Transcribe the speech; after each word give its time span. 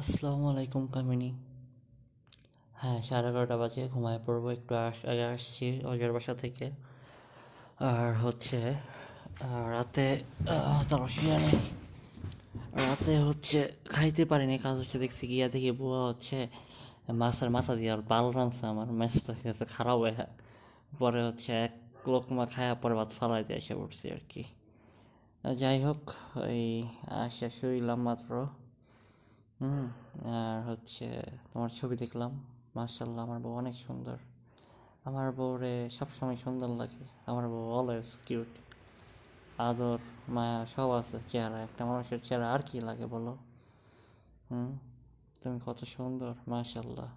আসসালামু 0.00 0.48
আলাইকুম 0.48 0.86
কামিনী। 0.86 1.32
হ্যাঁ 2.74 3.02
সাড়ে 3.02 3.28
এগারোটা 3.28 3.56
বাজে, 3.56 3.88
ঘুমায় 3.88 4.20
পড়ব 4.26 4.48
একটু 4.48 4.74
আস- 4.74 5.08
আগে 5.08 5.24
আসছি 5.24 5.84
অজয়ের 5.84 6.12
বাসা 6.12 6.34
থেকে। 6.34 6.70
আর 7.78 8.14
হচ্ছে 8.14 8.74
রাতে 9.70 10.22
তারপর 10.90 11.08
শুয়ে 11.08 11.38
রাতে 12.86 13.18
হচ্ছে 13.18 13.72
খাইতে 13.88 14.24
পারিনি, 14.24 14.58
কাজ 14.58 14.78
হচ্ছে 14.78 14.98
দেখছি 14.98 15.26
গিয়া 15.26 15.48
দেখি 15.48 15.70
বুয়া 15.70 16.04
হচ্ছে 16.04 16.48
মাছের 17.08 17.50
মাথা 17.50 17.74
দিয়ে 17.74 17.90
আর 17.90 17.98
বাল 17.98 18.30
রাঁধছে 18.30 18.66
আমার 18.66 18.92
ম্যাচটা 18.92 19.34
গেছে 19.44 19.64
খারাপ 19.64 19.98
হয়ে 19.98 20.14
পরে 20.98 21.24
হচ্ছে 21.24 21.52
এক 21.52 22.08
লোকমা 22.08 22.46
খায়া 22.46 22.74
পরে 22.74 22.94
ভাত 22.94 23.10
ফালাই 23.10 23.44
দিয়ে 23.44 23.58
এসে 23.58 23.74
পড়ছি 23.74 24.10
আর 24.10 24.18
কি। 24.28 24.44
যাই 25.54 25.84
হোক, 25.84 26.10
এই 26.36 26.88
আসে 27.06 27.50
শুইলাম 27.50 28.02
মাত্র। 28.02 28.46
হুম, 29.60 29.86
আর 30.24 30.70
হচ্ছে 30.70 31.22
তোমার 31.52 31.68
ছবি 31.68 31.96
দেখলাম। 31.96 32.44
মার্শাল্লাহ 32.74 33.24
আমার 33.24 33.40
বউ 33.40 33.52
অনেক 33.52 33.74
সুন্দর। 33.74 34.16
আমার 35.04 35.32
বউরে 35.32 35.90
সবসময় 35.90 36.36
সুন্দর 36.36 36.68
লাগে। 36.68 37.04
আমার 37.26 37.48
বউ 37.48 37.70
অলওয়েজ 37.72 38.18
কিউট 38.26 38.46
আদর, 39.60 39.98
মায়া, 40.28 40.66
সব 40.66 40.90
আছে, 40.90 41.18
চেহারা। 41.26 41.62
একটা 41.62 41.84
মানুষের 41.84 42.18
চেহারা 42.22 42.52
আর 42.52 42.60
কি 42.66 42.80
লাগে 42.80 43.06
বলো? 43.06 43.36
হুম, 44.50 44.78
তুমি 45.40 45.60
কত 45.66 45.84
সুন্দর 45.84 46.34
মার্শাল্লাহ 46.48 47.10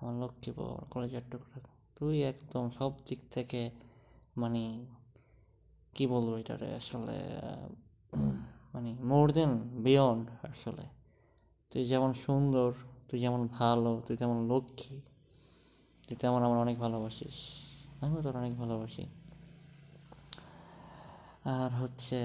আমার 0.00 0.14
লক্ষ্মী 0.22 0.52
বউ 0.52 0.78
কলেজের 0.90 1.22
টুকরা। 1.30 1.60
তুই 1.98 2.22
একদম 2.22 2.70
সব 2.70 2.92
দিক 3.06 3.18
থেকে 3.30 3.70
মানে 4.36 4.86
কি 5.94 6.06
বলব 6.06 6.36
এটারে? 6.36 6.74
আসলে 6.74 7.16
মানে 8.74 8.90
মোর 9.10 9.26
দেন 9.36 9.52
বিয়ন্ড 9.86 10.24
আসলে। 10.50 10.84
তুই 11.72 11.82
যেমন 11.92 12.10
সুন্দর, 12.24 12.70
তুই 13.08 13.18
যেমন 13.24 13.40
ভালো, 13.58 13.92
তুই 14.06 14.16
তেমন 14.20 14.38
লক্ষ্মী, 14.50 14.96
তুই 16.06 16.16
তেমন 16.22 16.40
আমার 16.46 16.58
অনেক 16.64 16.76
ভালোবাসিস। 16.84 17.36
আমিও 18.02 18.20
তোর 18.24 18.34
অনেক 18.42 18.52
ভালোবাসি। 18.62 19.04
আর 21.54 21.70
হচ্ছে 21.80 22.18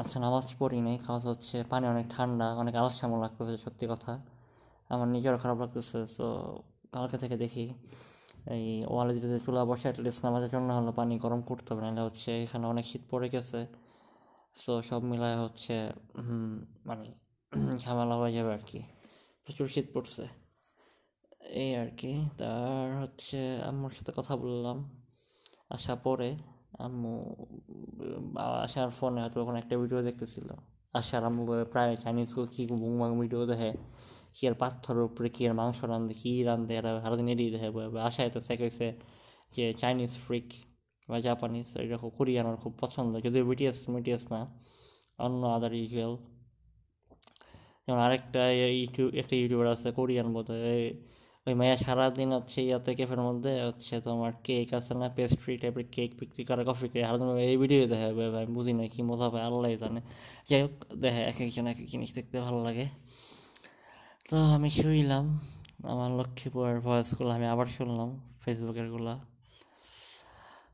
আচ্ছা 0.00 0.16
নামাজ 0.26 0.46
পড়ি 0.60 0.78
নাই 0.86 0.96
কাজ 1.08 1.22
হচ্ছে, 1.30 1.56
পানি 1.70 1.84
অনেক 1.94 2.06
ঠান্ডা, 2.14 2.48
অনেক 2.62 2.74
আলসামো 2.82 3.16
লাগতেছে, 3.24 3.54
সত্যি 3.64 3.86
কথা। 3.92 4.12
আমার 4.94 5.08
নিজেরও 5.14 5.38
খারাপ 5.42 5.58
লাগতেছে 5.62 5.98
সো 6.16 6.26
কালকে 6.94 7.16
থেকে 7.22 7.36
দেখি 7.44 7.64
এই 8.54 8.64
ওয়ালে 8.92 9.12
যদি 9.24 9.36
চুলা 9.44 9.62
বসে 9.70 9.86
অ্যাটলিস্ট 9.88 10.20
নামাজের 10.26 10.50
জন্য 10.54 10.68
হলো 10.78 10.90
পানি 10.98 11.14
গরম 11.24 11.40
করতে 11.50 11.68
হবে, 11.70 11.82
নাহলে 11.84 12.02
হচ্ছে 12.08 12.30
এখানে 12.44 12.64
অনেক 12.72 12.84
শীত 12.90 13.02
পড়ে 13.12 13.28
গেছে। 13.34 13.60
সো 14.56 14.72
সব 14.82 15.00
মিলায় 15.02 15.36
হচ্ছে 15.42 15.74
মানে 16.86 17.06
ঝামেলা 17.82 18.14
হয়ে 18.14 18.32
যাবে 18.32 18.50
আর 18.52 18.62
কি। 18.66 18.80
প্রচুর 19.44 19.66
শীত 19.68 19.86
পড়ছে। 19.94 20.24
এই 21.62 21.70
আর 21.76 21.90
কি। 21.90 22.12
তার 22.38 22.88
হচ্ছে, 23.02 23.38
আম্মুর 23.60 23.90
সাথে 23.90 24.12
কথা 24.16 24.34
বললাম। 24.36 24.78
আসা 25.70 25.94
পরে 25.96 26.30
আম্মু 26.78 27.12
আসার 28.64 28.90
ফোনে 28.90 29.18
হয়তো 29.22 29.38
ওখানে 29.42 29.58
একটা 29.58 29.74
ভিডিও 29.78 30.00
দেখতেছিল। 30.02 30.48
আসার 30.94 31.22
আম্মু 31.24 31.42
প্রায় 31.72 31.92
চাইনিজ 31.96 32.30
কি 32.54 32.62
বুংবাং 32.82 33.10
ভিডিও 33.20 33.42
দেখে? 33.46 33.70
কি 34.34 34.42
আর 34.48 34.54
পাথরের 34.54 35.04
উপরে 35.04 35.28
কি 35.28 35.42
আর 35.48 35.54
মাংস 35.54 35.78
রান্ধে 35.84 36.14
কী 36.14 36.30
রান্ধে 36.42 36.72
এরা 36.76 36.90
সারাদিন 37.02 37.28
এড়িয়ে 37.28 37.50
দেখে। 37.54 37.68
আশায় 38.08 38.30
তো 38.30 38.38
হয়েছে 38.62 38.86
যে 39.52 39.64
চাইনিজ 39.74 40.12
ফ্রিক 40.24 40.48
বা 41.08 41.16
জাপানিজ 41.26 41.68
এরকম 41.84 42.08
কোরিয়ান 42.18 42.44
আমার 42.48 42.58
খুব 42.64 42.72
পছন্দ। 42.82 43.12
যদিও 43.24 43.42
বিটিএস 43.50 43.78
মিটিএস 43.94 44.24
না, 44.32 44.40
অন্য 45.24 45.40
আদার 45.56 45.72
ইউজুয়াল 45.80 46.14
যেমন 47.84 48.00
আরেকটা 48.06 48.42
ইউটিউব, 48.80 49.08
একটা 49.20 49.34
ইউটিউবার 49.40 49.66
আছে 49.74 49.88
কোরিয়ান 49.98 50.28
বোধ 50.34 50.48
ওই 51.46 51.54
মায়া 51.60 51.76
সারাদিন 51.84 52.30
হচ্ছে 52.36 52.58
ইয়াতে 52.68 52.90
ক্যাফের 52.98 53.20
মধ্যে 53.28 53.52
হচ্ছে 53.68 53.94
তোমার 54.06 54.32
কেক 54.46 54.68
আছে 54.78 54.92
না 55.00 55.06
পেস্ট্রি 55.16 55.54
টাইপের 55.62 55.84
কেক 55.94 56.10
বিক্রি 56.20 56.42
করে 56.48 56.62
কফি 56.68 56.86
করে। 56.90 57.02
সারাদিন 57.06 57.28
এই 57.52 57.56
ভিডিও 57.62 57.80
দেখে, 57.92 58.08
ভাই 58.18 58.28
ভাই 58.34 58.44
বুঝি 58.56 58.72
না 58.78 58.84
কি 58.92 59.00
মজা 59.10 59.26
পায় 59.32 59.44
আল্লাহ 59.48 59.70
জানে। 59.82 60.00
যাই 60.48 60.60
হোক, 60.64 60.74
দেখে 61.02 61.20
এক 61.30 61.38
একজন 61.44 61.64
এক 61.72 61.78
এক 61.82 61.86
জিনিস 61.92 62.10
দেখতে 62.16 62.36
ভালো 62.46 62.58
লাগে। 62.66 62.86
তো 64.28 64.36
আমি 64.56 64.68
শুইলাম, 64.78 65.24
আমার 65.92 66.10
লক্ষ্মীপুরের 66.18 66.78
ভয়েসগুলো 66.86 67.30
আমি 67.36 67.46
আবার 67.54 67.68
শুনলাম 67.76 68.08
ফেসবুকেরগুলা 68.42 69.14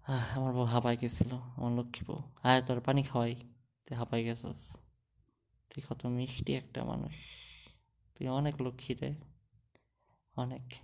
আমার 0.06 0.52
বউ 0.52 0.64
হাঁপাই 0.64 0.96
গেছিল, 0.96 1.34
আমার 1.34 1.72
লক্ষ্মী 1.72 2.14
বউ। 2.14 2.20
আয়, 2.42 2.62
তোর 2.62 2.80
পানি 2.80 3.02
খাওয়াই। 3.02 3.34
তুই 3.86 3.96
হাঁপাই 3.96 4.24
গেছিস। 4.24 4.76
তুই 5.70 5.82
কত 5.88 6.06
মিষ্টি 6.06 6.54
একটা 6.54 6.84
মানুষ। 6.84 7.14
তুই 8.18 8.28
অনেক 8.28 8.62
লক্ষ্মী 8.62 8.94
রে। 8.94 9.14
অনেক। 10.36 10.74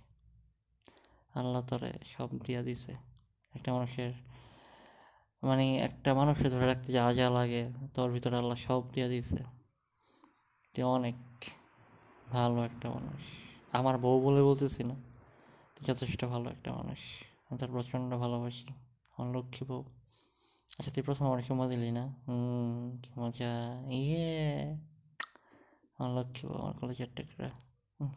আল্লাহ 1.33 1.61
তরে 1.61 1.93
সব 2.05 2.29
দিয়া 2.39 2.61
দিছে। 2.61 2.95
একটা 3.55 3.73
মানুষের 3.73 4.13
মানে 5.43 5.77
একটা 5.77 6.13
মানুষকে 6.13 6.49
ধরে 6.49 6.65
রাখতে 6.65 6.91
যা 6.91 7.13
যা 7.13 7.29
লাগে, 7.29 7.69
তোর 7.93 8.11
ভিতরে 8.11 8.37
আল্লাহ 8.37 8.57
সব 8.57 8.91
দিয়া 8.93 9.07
দিছে। 9.07 9.37
তুই 10.73 10.83
অনেক 10.83 11.15
ভালো 12.31 12.65
একটা 12.65 12.89
মানুষ। 12.89 13.21
আমার 13.71 13.97
বউ 13.97 14.21
বলে 14.21 14.41
বলতেছি 14.41 14.83
না, 14.83 14.95
তুই 15.75 15.93
যথেষ্ট 15.93 16.25
ভালো 16.25 16.49
একটা 16.49 16.73
মানুষ। 16.73 16.97
আমি 17.49 17.59
তোর 17.59 17.69
প্রচণ্ড 17.71 18.17
ভালোবাসি। 18.17 18.88
বউ 19.19 19.81
আচ্ছা 20.71 20.91
তুই 20.91 21.03
প্রথম 21.03 21.23
আমার 21.25 21.39
চুমা 21.47 21.65
দিলি 21.67 21.89
না 21.91 22.03
হুম 22.27 22.83
কি 23.01 23.09
মজা 23.19 23.51
ইয়ে 23.91 24.29
আমার 25.99 26.11
লক্ষ্মী 26.17 26.45
আমার 26.57 26.73
কলেজের 26.79 27.09
টেকরা 27.15 27.49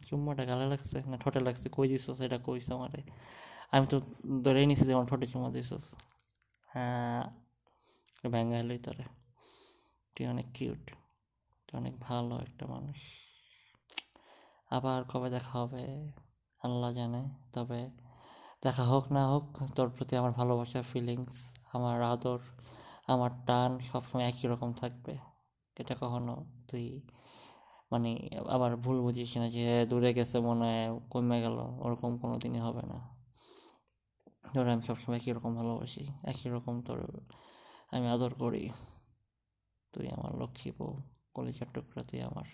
চুম্মাটা 0.07 0.43
গালে 0.45 0.65
লাগছে 0.65 0.97
না 1.09 1.15
ঠোঁটে 1.17 1.39
লাগছে 1.39 1.67
কই 1.69 1.87
দিছস 1.87 2.17
এটা 2.21 2.37
কইস 2.37 2.67
আমারে 2.71 3.01
আমি 3.71 3.85
তো 3.87 3.97
ধরেই 4.43 4.65
নিছি 4.65 4.83
যে 4.87 4.93
আমার 4.93 5.07
ঠোঁটে 5.09 5.27
চুমা 5.31 5.49
দিছস 5.49 5.85
হ্যাঁ 6.69 7.23
ভ্যাঙ্গা 8.31 8.57
হলোই 8.61 8.79
তোরে 8.79 9.05
তুই 10.15 10.25
অনেক 10.27 10.47
কিউট 10.53 10.83
তুই 11.69 11.75
অনেক 11.77 11.93
ভালো 11.99 12.33
একটা 12.37 12.65
মানুষ 12.67 12.99
আবার 14.71 14.99
কবে 15.03 15.29
দেখা 15.29 15.53
হবে 15.59 15.83
আল্লাহ 16.61 16.89
জানে 16.93 17.21
তবে 17.53 17.79
দেখা 18.63 18.83
হোক 18.83 19.11
না 19.11 19.27
হোক, 19.27 19.45
তোর 19.75 19.89
প্রতি 19.89 20.13
আমার 20.15 20.31
ভালোবাসা 20.31 20.81
ফিলিংস 20.81 21.35
আমার 21.73 22.03
আদর, 22.03 22.39
আমার 23.07 23.31
টান 23.45 23.79
সবসময় 23.79 24.25
একই 24.27 24.47
রকম 24.47 24.73
থাকবে। 24.73 25.17
এটা 25.77 25.95
কখনো 26.01 26.33
তুই 26.67 27.01
মানে 27.91 28.11
আবার 28.49 28.75
ভুল 28.75 29.01
বুঝিস 29.01 29.37
না 29.37 29.49
যে 29.49 29.85
দূরে 29.89 30.13
গেছে 30.13 30.39
মনে 30.39 30.65
হয় 30.65 30.99
কমে 31.09 31.41
গেল, 31.41 31.57
ওরকম 31.85 32.17
কোনো 32.17 32.35
দিনই 32.37 32.59
হবে 32.59 32.81
না। 32.81 32.99
ধর 34.53 34.65
আমি 34.69 34.81
সবসময় 34.81 35.17
একই 35.17 35.31
রকম 35.31 35.55
ভালোবাসি, 35.55 36.03
একই 36.23 36.49
রকম 36.49 36.81
তোর 36.81 36.99
আমি 37.91 38.07
আদর 38.07 38.33
করি। 38.33 38.69
তুই 39.93 40.05
আমার 40.09 40.31
লক্ষ্মী 40.41 40.71
বউ, 40.77 40.93
কলেজের 41.33 41.67
টুকরা 41.73 42.03
তুই 42.03 42.21
আমার। 42.21 42.47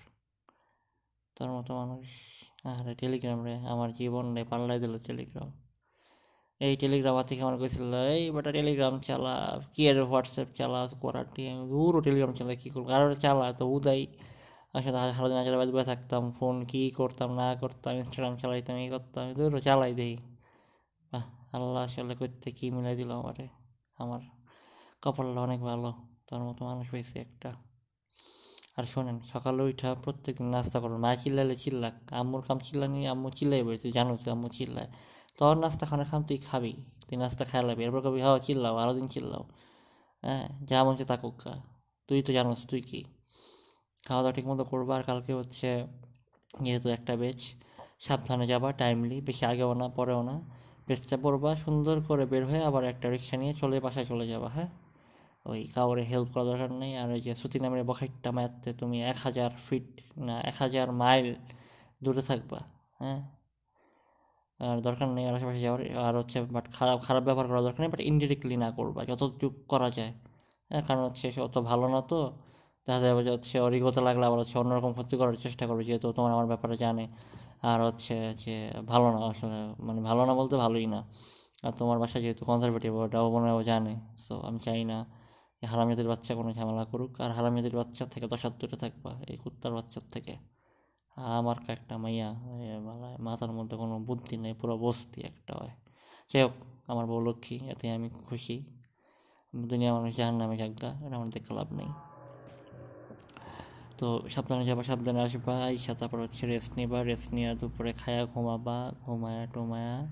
তোর 1.35 1.49
মতো 1.51 1.71
মানুষ, 1.75 2.07
আরে 2.63 2.95
টেলিগ্রাম 2.95 3.39
রে, 3.43 3.55
আমার 3.55 3.89
জীবন 3.93 4.25
রে 4.35 4.43
পাল্লাই 4.43 4.79
দিল 4.79 4.99
টেলিগ্রাম 4.99 5.68
এই 6.65 6.73
টেলিগ্রাম 6.81 7.15
থেকে 7.29 7.41
আমার 7.45 7.57
কইছিল 7.61 7.93
এই 8.15 8.23
বেটা 8.35 8.51
টেলিগ্রাম 8.57 8.95
চালা, 9.07 9.35
কি 9.73 9.81
আর 9.89 9.97
হোয়াটসঅ্যাপ 10.11 10.49
চালা 10.59 10.79
করার 11.03 11.27
আমি 11.53 11.65
দূর 11.73 11.93
টেলিগ্রাম 12.05 12.31
চালা 12.39 12.53
কী 12.61 12.67
করব? 12.73 12.87
আর 12.95 13.03
চালা, 13.23 13.45
তো 13.59 13.63
উদাই 13.75 14.01
আসলে 14.77 14.97
সারাদিন 15.17 15.37
আগে 15.41 15.51
বাদ 15.61 15.69
থাকতাম 15.91 16.23
ফোন 16.37 16.55
কী 16.71 16.81
করতাম, 16.99 17.29
না 17.39 17.47
করতাম 17.61 17.93
ইনস্টাগ্রাম 17.99 18.33
চালাইতাম 18.41 18.75
এই 18.83 18.89
করতাম 18.93 19.23
দূর 19.37 19.53
চালাই 19.67 19.91
দেই। 19.99 20.13
বাহ, 21.11 21.25
আল্লাহ 21.55 21.81
আসলে 21.87 22.13
করতে 22.21 22.47
কী 22.57 22.65
মিলাই 22.75 22.95
দিল 22.99 23.11
আমারে, 23.19 23.45
আমার 24.03 24.21
কপালটা 25.03 25.39
অনেক 25.47 25.59
ভালো, 25.69 25.89
তার 26.27 26.41
মতো 26.47 26.61
মানুষ 26.69 26.85
পেয়েছি 26.93 27.15
একটা। 27.25 27.49
আর 28.77 28.85
শোনেন, 28.91 29.17
সকালে 29.33 29.61
উঠা 29.69 29.89
প্রত্যেকদিন 30.03 30.47
নাস্তা 30.53 30.77
করুন 30.83 30.97
মা 31.05 31.11
চিল্লালে 31.21 31.55
চিল্লাক, 31.63 31.95
আম্মুর 32.19 32.41
কাম 32.47 32.57
চিল্লানি, 32.65 32.99
আম্মু 33.13 33.27
চিল্লাই 33.37 33.61
বলি 33.67 33.77
তুই 33.83 33.91
জানো 33.97 34.11
তুই 34.21 34.29
আম্মু 34.35 34.47
চিল্লায়। 34.57 34.89
তোর 35.39 35.55
নাস্তা 35.63 35.85
খানা 35.89 36.05
খাম, 36.09 36.21
তুই 36.29 36.37
খাবি। 36.47 36.73
তুই 37.07 37.17
নাস্তা 37.21 37.43
খাইলাবি 37.49 37.81
এরপর 37.85 38.01
কবি 38.05 38.19
হাওয়া 38.25 38.39
চিল্লাও 38.45 38.75
আরও 38.81 38.93
দিন 38.97 39.07
চিল্লাও। 39.13 39.43
হ্যাঁ 40.23 40.45
যা 40.69 40.77
মন 40.85 40.93
চায় 40.97 41.07
তা 41.11 41.15
কুকা 41.23 41.53
তুই 42.09 42.19
তো 42.25 42.31
জানোস, 42.37 42.61
তুই 42.71 42.81
কি? 42.81 42.99
খাওয়া 44.07 44.21
দাওয়া 44.23 44.35
ঠিক 44.37 44.45
মতো 44.47 44.63
করবা 44.71 44.93
আর 44.97 45.03
কালকে 45.09 45.31
হচ্ছে 45.39 45.69
যেহেতু 46.63 46.87
একটা 46.97 47.13
বেচ 47.21 47.39
সাবধানে 48.05 48.45
যাবা 48.51 48.69
টাইমলি 48.71 49.17
বেশি 49.21 49.43
আগেও 49.51 49.71
না, 49.73 49.87
পরেও 49.97 50.21
না। 50.29 50.35
বেচটা 50.87 51.17
পড়বা, 51.23 51.51
সুন্দর 51.55 51.95
করে 52.07 52.25
বের 52.31 52.43
হয়ে 52.49 52.61
আবার 52.69 52.83
একটা 52.91 53.07
রিক্সা 53.13 53.35
নিয়ে 53.41 53.53
চলে, 53.61 53.77
বাসায় 53.85 54.05
চলে 54.05 54.25
যাবা 54.27 54.49
হ্যাঁ? 54.55 54.69
ওই 55.45 55.61
কাউরে 55.75 56.03
হেল্প 56.11 56.27
করা 56.33 56.43
দরকার 56.49 56.71
নেই। 56.81 56.91
আর 57.01 57.09
ওই 57.15 57.21
যে 57.25 57.31
শ্রুতি 57.39 57.57
নামের 57.59 57.83
বখাইটটা 57.89 58.29
মারতে 58.37 58.69
তুমি 58.73 58.97
এক 59.11 59.17
হাজার 59.25 59.49
ফিট 59.67 59.87
না, 60.27 60.35
এক 60.49 60.55
হাজার 60.63 60.87
মাইল 61.01 61.27
দূরে 62.03 62.21
থাকবা 62.21 62.59
হ্যাঁ? 63.01 63.38
আর 64.59 64.77
দরকার 64.87 65.07
নেই 65.17 65.25
আশেপাশে 65.31 65.61
যাওয়ার, 65.65 65.81
আর 66.07 66.13
হচ্ছে 66.21 66.37
বাট 66.55 66.65
খারাপ 66.77 66.97
খারাপ 67.07 67.23
ব্যবহার 67.27 67.47
করা 67.51 67.61
দরকার 67.67 67.81
নেই 67.83 67.91
বাট 67.95 68.01
ইনডিরেক্টলি 68.11 68.55
না 68.63 68.69
করবা 68.77 69.01
যতটুকু 69.09 69.59
করা 69.71 69.89
যায়। 69.97 70.11
হ্যাঁ 70.71 70.83
কারণ 70.87 71.01
হচ্ছে 71.07 71.25
সে 71.35 71.39
অত 71.47 71.55
ভালো 71.69 71.85
না 71.93 71.99
তো, 72.11 72.19
দেখা 72.87 72.99
যাবে 73.05 73.21
যে 73.27 73.31
হচ্ছে 73.35 73.55
ওর 73.65 73.73
ইগোতে 73.79 74.01
লাগলে 74.07 74.23
আবার 74.29 74.39
হচ্ছে 74.43 74.55
অন্যরকম 74.61 74.91
ক্ষতি 74.97 75.15
করার 75.21 75.35
চেষ্টা 75.45 75.63
করবে, 75.69 75.83
যেহেতু 75.89 76.07
তোমার 76.17 76.31
আমার 76.35 76.47
ব্যাপারে 76.51 76.75
জানে। 76.83 77.05
আর 77.71 77.79
হচ্ছে 77.87 78.15
যে 78.43 78.55
ভালো 78.91 79.07
না, 79.15 79.19
আসলে 79.31 79.57
মানে 79.87 79.99
ভালো 80.09 80.21
না 80.29 80.33
বলতে 80.39 80.55
ভালোই 80.63 80.87
না। 80.93 80.99
আর 81.65 81.73
তোমার 81.79 81.97
বাসা 82.03 82.17
যেহেতু 82.23 82.43
কনজারভেটিভ 82.49 82.91
ওটাও 83.03 83.25
মনে 83.35 83.47
হয় 83.53 83.65
জানে 83.71 83.93
সো 84.25 84.33
আমি 84.47 84.59
চাই 84.65 84.81
না 84.91 84.97
হারামিদের 85.71 86.07
বাচ্চা 86.11 86.31
কোনো 86.39 86.49
ঝামেলা 86.57 86.83
করুক। 86.91 87.11
আর 87.23 87.31
হারামিদের 87.37 87.73
বাচ্চার 87.79 88.07
থেকে 88.13 88.25
দশ 88.33 88.41
হাত 88.45 88.53
দূরে 88.61 88.77
থাকবা, 88.83 89.11
এই 89.31 89.37
কুত্তার 89.43 89.73
বাচ্চার 89.77 90.03
থেকে। 90.15 90.33
আমার 91.23 91.57
একটা 91.67 91.97
মাইয়া 91.97 92.33
মাথার 93.19 93.51
মধ্যে 93.51 93.77
কোনো 93.77 93.99
বুদ্ধি 93.99 94.37
নেই, 94.37 94.53
পুরো 94.53 94.77
বস্তি 94.77 95.21
একটা 95.21 95.53
হয়। 95.53 95.73
যাই 96.33 96.43
হোক, 96.43 96.51
আমার 96.87 97.05
বউ 97.05 97.19
লক্ষ্মী, 97.19 97.59
এতে 97.69 97.91
আমি 97.91 98.09
খুশি। 98.09 98.63
দুনিয়া 99.65 99.93
মানুষ 99.93 100.15
জাহান 100.15 100.35
নামে 100.35 100.57
জাগা 100.57 100.89
এটা 101.05 101.15
আমার 101.15 101.29
দেখতে 101.29 101.53
লাভ 101.53 101.73
নেই। 101.73 101.87
তো 103.97 104.21
সাবধানে 104.29 104.65
যাবা, 104.65 104.83
সাবধানে 104.83 105.19
আসবা, 105.21 105.65
আইসা 105.65 105.93
তারপর 105.93 106.19
হচ্ছে 106.19 106.47
রেস্ট 106.47 106.77
নিবা 106.77 107.03
রেস্ট 107.03 107.33
নিয়ে 107.33 107.55
দুপুরে 107.55 107.93
খায়া 107.93 108.25
ঘুমাবা, 108.25 108.91
ঘুমায়া 109.05 109.45
টুমায়া। 109.45 110.07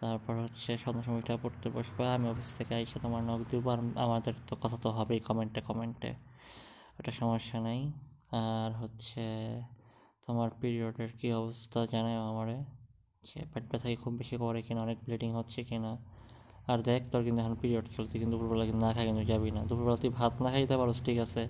তারপর 0.00 0.34
হচ্ছে 0.34 0.78
সন্ধ্যা 0.78 1.02
সময়টা 1.02 1.36
পড়তে 1.42 1.70
বসবা, 1.70 2.14
আমি 2.14 2.28
অফিস 2.28 2.54
থেকে 2.58 2.74
আইসা 2.74 2.98
তোমার 2.98 3.22
নখ 3.24 3.40
দিব 3.50 3.68
আর 3.68 3.78
আমাদের 3.96 4.34
তো 4.46 4.56
কথা 4.62 4.76
তো 4.82 4.90
হবেই 4.90 5.18
কমেন্টে 5.18 5.60
কমেন্টে 5.60 6.14
ওটা 6.98 7.10
সমস্যা 7.10 7.60
নেই। 7.60 7.92
আর 8.30 8.70
হচ্ছে 8.72 9.22
তোমার 10.26 10.50
পিরিয়ডের 10.60 11.10
কী 11.20 11.32
অবস্থা 11.32 11.86
জানায় 11.86 12.18
আমারে? 12.30 12.56
পেট 13.52 13.64
ব্যথাকে 13.70 13.96
খুব 13.96 14.12
বেশি 14.14 14.36
করে 14.36 14.62
কিনা, 14.62 14.80
অনেক 14.82 14.98
ব্লিডিং 15.04 15.30
হচ্ছে 15.32 15.64
কিনা? 15.64 15.96
আর 16.66 16.78
দেখ, 16.82 17.02
তোর 17.12 17.24
কিন্তু 17.24 17.40
এখন 17.42 17.54
পিরিয়ড 17.54 17.86
চলতে 17.96 18.18
কিন্তু 18.18 18.38
দুপুরবেলা 18.38 18.64
কিন্তু 18.64 18.86
না 18.86 18.92
খাই 18.92 19.06
কিন্তু 19.06 19.24
যাবি 19.24 19.50
না। 19.50 19.60
দুপুরবেলা 19.64 19.96
তুই 19.96 20.10
ভাত 20.10 20.42
না 20.42 20.50
খাইতে 20.50 20.76
পারো 20.76 20.92
ঠিক 21.04 21.18
আছে? 21.18 21.48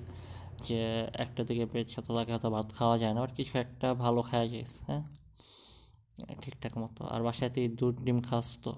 যে 0.63 1.09
একটা 1.15 1.45
দিকে 1.45 1.67
পেট 1.67 1.87
তো 2.07 2.15
তাকে 2.15 2.33
হয়তো 2.33 2.51
ভাত 2.51 2.69
খাওয়া 2.73 2.99
যায় 2.99 3.15
না 3.15 3.21
আর 3.21 3.33
কিছু 3.37 3.59
একটা 3.59 3.95
ভালো 3.95 4.23
খাওয়া 4.23 4.47
যাইস 4.47 4.83
হ্যাঁ? 4.87 5.03
ঠিকঠাক 6.43 6.79
মতো। 6.79 7.05
আর 7.05 7.23
বাসায় 7.23 7.51
তুই 7.51 7.69
দুধ, 7.69 7.97
ডিম 8.05 8.21
খাস 8.21 8.59
তো, 8.63 8.73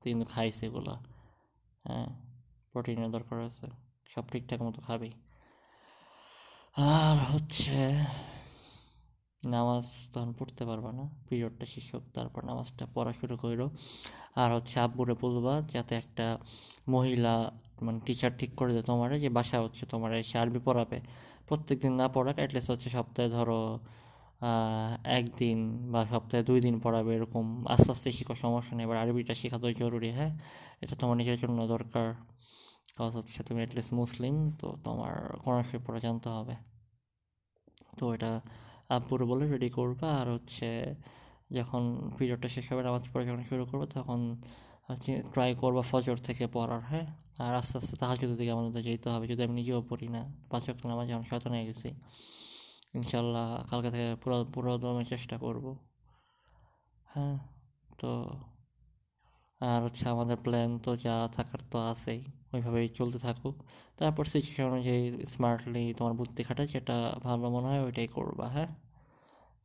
তুই 0.00 0.08
কিন্তু 0.12 0.26
খাইস 0.34 0.62
এগুলো 0.62 0.94
হ্যাঁ? 1.84 2.08
প্রোটিনের 2.72 3.10
দরকার 3.10 3.38
আছে, 3.40 3.66
সব 4.06 4.24
ঠিকঠাক 4.32 4.62
মতো 4.62 4.80
খাবি। 4.80 5.10
আর 6.76 7.16
হচ্ছে 7.32 7.76
নামাজ 9.44 9.84
তখন 10.12 10.32
পড়তে 10.38 10.64
পারবা 10.64 10.92
না। 10.92 11.08
পিরিয়ডটা 11.28 11.66
শেষ 11.66 11.94
হোক, 11.94 12.02
তারপর 12.14 12.44
নামাজটা 12.44 12.86
পড়া 12.94 13.12
শুরু 13.12 13.36
করো 13.36 13.70
আর 14.36 14.54
হচ্ছে 14.54 14.80
আব্বুরে 14.80 15.14
বলবা 15.20 15.62
যাতে 15.72 15.94
একটা 15.94 16.38
মহিলা 16.88 17.52
মানে 17.82 18.00
টিচার 18.06 18.30
ঠিক 18.38 18.54
করে 18.56 18.72
দেয় 18.72 18.84
তোমার 18.84 19.18
যে 19.18 19.28
বাসা 19.28 19.60
হচ্ছে 19.60 19.86
তোমার 19.86 20.14
এসে 20.14 20.38
আরবি 20.38 20.58
পড়াবে। 20.64 21.00
প্রত্যেক 21.46 21.80
দিন 21.80 21.92
না 21.92 22.08
পড়াক 22.08 22.36
অ্যাটলিস্ট 22.36 22.70
হচ্ছে 22.70 22.90
সপ্তাহে 22.90 23.28
ধরো 23.28 23.78
একদিন 25.04 25.88
বা 25.92 26.06
সপ্তাহে 26.06 26.42
দুই 26.42 26.60
দিন 26.60 26.80
পড়াবে 26.80 27.14
এরকম। 27.16 27.66
আস্তে 27.66 27.92
আস্তে 27.92 28.12
শিখো, 28.12 28.34
সমস্যা 28.34 28.76
নেই। 28.76 28.84
এবার 28.84 28.96
আরবিটা 28.96 29.34
শেখা 29.34 29.58
তো 29.58 29.72
জরুরি 29.72 30.10
হ্যাঁ? 30.10 30.38
এটা 30.80 30.96
তোমার 30.96 31.16
নিজের 31.16 31.38
জন্য 31.38 31.66
দরকার। 31.66 32.14
কাজ 32.96 33.16
হচ্ছে 33.16 33.42
তুমি 33.42 33.60
অ্যাটলিস্ট 33.62 33.92
মুসলিম, 33.94 34.50
তো 34.50 34.76
তোমার 34.84 35.64
শরীফ 35.64 35.86
পড়া 35.86 35.98
জানতে 35.98 36.28
হবে। 36.28 36.54
তো 37.98 38.12
এটা 38.14 38.40
আব্বুর 38.90 39.20
বলে 39.30 39.44
রেডি 39.54 39.68
করবা 39.78 40.08
আর 40.20 40.28
হচ্ছে 40.36 40.68
যখন 41.58 41.82
পিরিয়ডটা 42.16 42.48
শেষ 42.54 42.66
হবে 42.70 42.82
নামাজ 42.88 43.04
পড়া 43.12 43.24
যখন 43.28 43.42
শুরু 43.50 43.64
করব, 43.70 43.82
তখন 43.96 44.20
হচ্ছে 44.88 45.12
ট্রাই 45.32 45.50
করব 45.62 45.78
ফজর 45.90 46.16
থেকে 46.26 46.44
পড়ার 46.56 46.82
হ্যাঁ? 46.90 47.06
আর 47.44 47.52
আস্তে 47.60 47.74
আস্তে 47.80 47.94
তাহাজুদের 48.02 48.36
দিকে 48.40 48.52
আমাদের 48.56 48.82
যেতে 48.88 49.08
হবে, 49.12 49.24
যদি 49.32 49.40
আমি 49.46 49.54
নিজেও 49.60 49.80
পড়ি 49.90 50.08
না। 50.16 50.22
পাঁচ 50.50 50.62
ওয়াক্ত 50.66 50.82
নামাজ 50.90 51.06
যখন 51.10 51.24
সচেতন 51.30 51.52
হয়ে 51.56 51.66
গেছি 51.70 51.88
ইনশাল্লাহ 52.98 53.46
কালকে 53.70 53.88
থেকে 53.94 54.08
পুরো 54.22 54.36
পুরো 54.54 54.70
দমে 54.82 55.04
চেষ্টা 55.12 55.36
করব। 55.44 55.64
হ্যাঁ 57.08 57.36
তো 58.00 58.10
আর 59.60 59.80
হচ্ছে 59.86 60.04
আমাদের 60.14 60.36
প্ল্যান 60.44 60.70
তো 60.84 60.90
যা 61.04 61.14
থাকার 61.36 61.60
তো 61.72 61.78
আছেই, 61.92 62.20
ওইভাবেই 62.54 62.88
চলতে 62.98 63.18
থাকুক। 63.26 63.54
তারপর 63.98 64.24
সিচুয়েশন 64.32 64.64
অনুযায়ী 64.72 65.02
স্মার্টলি 65.32 65.84
তোমার 65.98 66.14
বুদ্ধি 66.20 66.42
খাটা 66.48 66.64
যেটা 66.74 66.96
ভালো 67.26 67.46
মনে 67.54 67.66
হয় 67.70 67.82
ওইটাই 67.86 68.08
করবা 68.16 68.46
হ্যাঁ? 68.56 68.70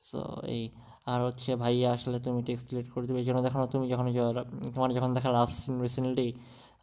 সো 0.07 0.19
এই, 0.55 0.63
আর 1.11 1.19
হচ্ছে 1.27 1.51
ভাইয়া 1.63 1.89
আসলে 1.97 2.17
তুমি 2.25 2.39
টেক্সট 2.47 2.65
ডিলিট 2.69 2.87
করে 2.93 3.05
দেবে, 3.07 3.19
এই 3.23 3.27
জন্য 3.27 3.39
দেখো 3.45 3.57
তুমি 3.73 3.85
যখন 3.93 4.07
তোমার 4.75 4.89
যখন 4.97 5.11
দেখা 5.17 5.29
লাস্ট 5.37 5.57
রিসেন্টলি 5.85 6.27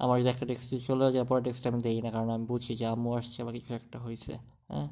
আমার 0.03 0.17
যদি 0.21 0.31
একটা 0.35 0.45
টেক্সট 0.51 0.69
চলে 0.89 1.05
যায়, 1.15 1.27
পরে 1.31 1.41
টেক্সট 1.47 1.65
আমি 1.71 1.79
দিই 1.87 1.99
না, 2.05 2.11
কারণ 2.15 2.29
আমি 2.37 2.45
বুঝি 2.53 2.73
যে 2.81 2.87
আম্মু 2.95 3.11
আসছে 3.21 3.39
বা 3.47 3.51
কিছু 3.57 3.71
একটা 3.81 3.97
হয়েছে 4.05 4.33
হ্যাঁ? 4.73 4.89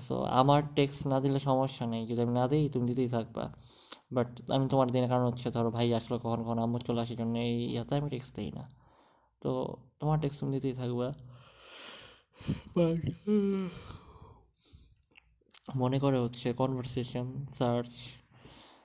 সো 0.00 0.22
আমার 0.22 0.62
টেক্সট 0.74 1.06
না 1.06 1.20
দিলে 1.20 1.38
সমস্যা 1.38 1.86
নেই। 1.86 2.06
যদি 2.06 2.22
আমি 2.22 2.32
না 2.32 2.48
দিই, 2.48 2.68
তুমি 2.68 2.86
দিতেই 2.86 3.08
থাকবা। 3.08 3.52
বাট 4.12 4.50
আমি 4.50 4.68
তোমার 4.68 4.90
দিনের 4.90 5.08
কারণ 5.08 5.26
হচ্ছে, 5.26 5.50
ধরো 5.50 5.70
ভাই 5.70 5.94
আসলে 5.94 6.18
কখন 6.18 6.42
কখন 6.42 6.58
আম্মু 6.58 6.78
চলে 6.78 7.00
আসার 7.00 7.16
জন্য, 7.16 7.38
এই 7.38 7.72
ইয়াতে 7.72 7.94
আমি 7.94 8.10
টেক্সট 8.10 8.36
দিই 8.36 8.52
না। 8.52 8.68
তো 9.40 9.76
তোমার 10.00 10.20
টেক্সট 10.20 10.40
তুমি 10.40 10.52
দিতেই 10.52 10.72
থাকবা। 10.72 11.12
মনে 15.76 15.98
করে 15.98 16.18
হচ্ছে 16.18 16.52
conversation 16.52 17.46
search 17.58 17.90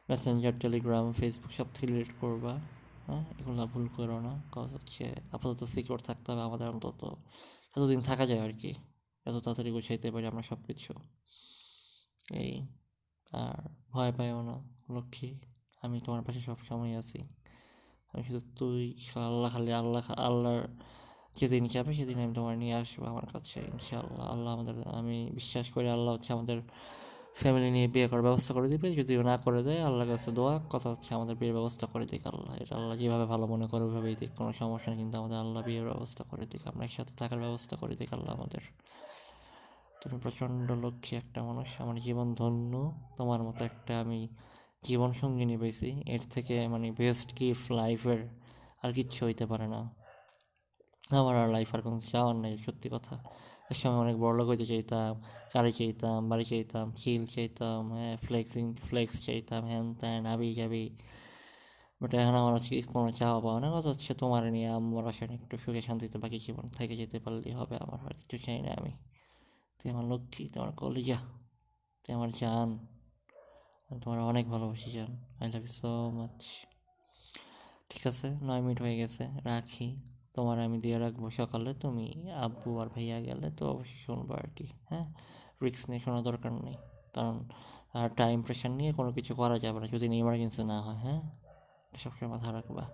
messenger 0.10 0.54
Telegram 0.60 1.12
Facebook 1.12 1.52
সব 1.52 1.66
থেকে 1.74 1.88
রিলেট 1.88 2.08
করবা। 2.22 2.60
হ্যাঁ 3.06 3.26
এগুলো 3.40 3.66
ভুল 3.66 3.88
করো 3.98 4.20
না। 4.20 4.44
কজ 4.52 4.74
হচ্ছে, 4.74 5.16
আপাতত 5.32 5.64
সিকিউর 5.64 6.00
থাকতে 6.00 6.32
হবে 6.32 6.42
আমাদের 6.42 6.70
অন্তত। 6.70 7.16
এতদিন 7.78 8.02
থাকা 8.02 8.26
যায় 8.26 8.40
আর 8.40 8.54
কি। 8.60 8.74
এত 9.26 9.36
তাড়াতাড়ি 9.36 9.70
গুছাইতে 9.72 10.08
পারি 10.12 10.26
আমরা 10.28 10.42
সব 10.42 10.60
কিছু 10.68 10.92
এই, 12.44 12.52
আর 13.32 13.62
ভয় 13.94 14.12
পাইও 14.18 14.40
না, 14.42 14.56
লক্ষ্মী। 14.96 15.30
আমি 15.82 15.98
তোমার 16.06 16.22
পাশে 16.24 16.40
সব 16.40 16.60
সময় 16.70 16.94
আছি। 16.98 17.20
আমি 18.14 18.24
শুধু 18.24 18.42
তুই, 18.60 18.84
আল্লাহ 19.16 19.50
খালি 19.52 19.72
আল্লাহ, 19.74 20.06
আল্লাহর 20.12 20.64
যেদিন 21.36 21.64
যাবে 21.66 21.92
সেদিন 21.94 22.18
আমি 22.20 22.34
তোমার 22.34 22.56
নিয়ে 22.58 22.74
আসব 22.74 23.02
আমার 23.04 23.26
কাছে, 23.34 23.60
ইনশাআল্লাহ। 23.74 24.26
আল্লাহ 24.34 24.52
আমাদের, 24.54 24.76
আমি 25.00 25.18
বিশ্বাস 25.34 25.68
করি 25.74 25.88
আল্লাহ 25.90 26.12
হচ্ছে 26.16 26.34
আমাদের 26.34 26.60
ফ্যামিলি 27.40 27.70
নিয়ে 27.76 27.88
বিয়ে 27.88 28.08
করার 28.08 28.24
ব্যবস্থা 28.24 28.52
করে 28.54 28.68
দিবে, 28.74 28.88
যদি 28.96 29.14
না 29.18 29.36
করে 29.38 29.64
দেয়, 29.64 29.80
আল্লাহর 29.88 30.10
কাছে 30.12 30.32
দোয়া, 30.32 30.54
কথা 30.70 30.90
হচ্ছে 30.90 31.10
আমাদের 31.18 31.36
বিয়ের 31.36 31.54
ব্যবস্থা 31.54 31.86
করে 31.88 32.06
দিক 32.06 32.28
আল্লাহ। 32.28 32.54
এটা 32.64 32.74
আল্লাহ 32.76 32.98
যেভাবে 32.98 33.26
ভালো 33.26 33.48
মনে 33.48 33.68
করে 33.68 33.84
ওইভাবেই 33.84 34.16
দিক, 34.16 34.32
কোনো 34.38 34.52
সমস্যা 34.52 34.96
কিন্তু 34.96 35.18
আমাদের 35.18 35.38
আল্লাহ 35.38 35.62
বিয়ের 35.64 35.86
ব্যবস্থা 35.86 36.24
করে 36.24 36.46
দিক, 36.46 36.62
আমরা 36.68 36.84
একসাথে 36.86 37.14
থাকার 37.18 37.40
ব্যবস্থা 37.40 37.76
করে 37.76 37.96
দিক 37.96 38.14
আল্লাহ 38.14 38.32
আমাদের। 38.36 38.64
তুমি 40.02 40.18
প্রচণ্ড 40.20 40.72
লক্ষ্মী 40.72 41.18
একটা 41.18 41.40
মানুষ, 41.44 41.68
আমার 41.82 41.98
জীবন 42.00 42.28
ধন্য, 42.34 42.74
তোমার 43.18 43.44
মতো 43.44 43.62
একটা 43.66 43.94
আমি 44.00 44.28
জীবন 44.84 45.14
সঙ্গিনী 45.14 45.58
পেয়েছি, 45.58 45.90
এর 46.06 46.24
থেকে 46.30 46.68
মানে 46.68 46.92
বেস্ট 46.92 47.40
গিফট 47.40 47.72
লাইফের 47.72 48.22
আর 48.84 48.90
কিচ্ছু 48.94 49.26
হইতে 49.26 49.46
পারে 49.46 49.68
না। 49.68 50.01
আমার 51.22 51.36
আর 51.42 51.50
লাইফ 51.56 51.70
আর 51.76 51.82
কোনো 51.86 51.98
চাওয়ার 52.12 52.36
নেই, 52.44 52.56
সত্যি 52.66 52.88
কথা। 52.96 53.16
এক 53.72 53.78
সময় 53.82 54.00
অনেক 54.06 54.16
বড় 54.24 54.34
লোক 54.40 54.48
হইতে 54.52 54.66
চাইতাম, 54.72 55.12
গাড়ি 55.54 55.72
চাইতাম, 55.80 56.20
বাড়ি 56.30 56.46
চাইতাম 56.52 56.86
খিল 57.00 57.24
চাইতাম 57.36 57.82
হ্যাঁ 57.96 58.16
ফ্লেক্সিং 58.26 58.66
ফ্লেক্স 58.88 59.16
চাইতাম, 59.28 59.62
হ্যান 59.72 59.86
ত্যান, 60.00 60.22
আবি 60.34 60.48
যাবি। 60.60 60.86
বাট 62.02 62.12
এখন 62.22 62.36
আমার 62.42 62.54
হচ্ছে 62.58 62.74
কোনো 62.94 63.10
চাওয়া 63.20 63.40
পাওয়া 63.46 63.60
না 63.64 63.68
কথা 63.76 63.90
হচ্ছে 63.94 64.12
তোমার 64.22 64.44
নিয়ে 64.56 64.70
আমার 64.78 65.04
আসেন 65.12 65.30
একটু 65.38 65.56
সুখে 65.64 65.82
শান্তিতে 65.88 66.18
বাকি 66.24 66.38
জীবন 66.46 66.66
থেকে 66.78 66.94
যেতে 67.02 67.18
পারলেই 67.24 67.54
হবে, 67.60 67.76
আমার 67.86 68.00
আর 68.08 68.14
কিছু 68.20 68.38
চাই 68.46 68.60
না 68.66 68.72
আমি। 68.80 68.94
তুই 69.78 69.88
আমার 69.94 70.06
লক্ষ্মী 70.12 70.44
তোমার 70.54 70.72
কলিজা, 70.82 71.20
তুই 72.02 72.12
আমার 72.18 72.30
জান 72.42 72.70
তোমার 74.04 74.20
অনেক 74.32 74.46
ভালোবাসি 74.54 74.90
জান। 74.98 75.12
I 75.42 75.48
love 75.54 75.64
you 75.68 75.74
so 75.82 75.92
much 76.18 76.38
ঠিক 77.90 78.04
আছে, 78.12 78.28
নয় 78.48 78.62
মিনিট 78.66 78.80
হয়ে 78.86 78.96
গেছে, 79.02 79.24
রাখি। 79.50 79.88
তোমার 80.36 80.58
আমি 80.66 80.78
দিয়ে 80.84 80.98
রাখব 81.04 81.24
সকালে, 81.40 81.70
তুমি 81.84 82.08
আব্বু 82.46 82.70
আর 82.82 82.88
ভাইয়া 82.94 83.18
গেলে 83.28 83.48
তো 83.58 83.64
অবশ্যই 83.74 84.02
শুনব 84.06 84.30
আর 84.40 84.48
কি 84.58 84.68
হ্যাঁ? 84.90 85.06
রিক্স 85.64 85.82
নিয়ে 85.90 86.02
শোনা 86.06 86.20
দরকার 86.30 86.52
নেই, 86.68 86.78
কারণ 87.16 87.38
আর 88.00 88.08
টাইম 88.20 88.38
প্রেশার 88.46 88.72
নিয়ে 88.80 88.92
কোনো 89.00 89.10
কিছু 89.18 89.32
করা 89.42 89.56
যাবে 89.64 89.78
না, 89.82 89.88
যদি 89.94 90.06
ইমার্জেন্সি 90.24 90.64
না 90.72 90.78
হয় 90.86 91.00
হ্যাঁ? 91.06 91.22
সবসময় 92.04 92.30
মাথায় 92.34 92.54
রাখবা 92.58 92.86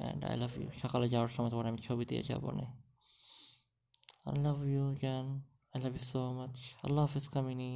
অ্যান্ড 0.00 0.20
আই 0.28 0.36
লাভ 0.42 0.52
ইউ 0.60 0.68
সকালে 0.82 1.06
যাওয়ার 1.12 1.30
সময় 1.34 1.50
তোমার 1.52 1.66
আমি 1.70 1.80
ছবি 1.86 2.04
দিয়ে 2.10 2.22
যাব, 2.30 2.44
না। 2.58 2.66
আই 4.28 4.36
লাভ 4.46 4.58
ইউ 4.72 4.84
জান 5.02 5.26
I 5.74 5.78
love 5.84 5.92
you 5.98 6.04
so 6.12 6.20
much 6.38 6.54
আল্লাহ 6.84 7.02
হাফিজ 7.06 7.26
কামিনী। 7.34 7.70